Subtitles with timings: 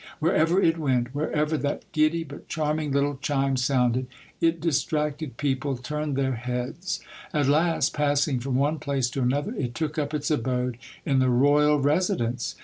[0.17, 2.85] Wherever it went, wherever that giddy but charm 6S Monday Tales.
[2.87, 4.07] ing little chime sounded,
[4.41, 7.01] it distracted people, turned their heads.
[7.31, 11.29] At last, passing from one place to another, it took up its abode in the
[11.29, 12.55] Royal Resi dence.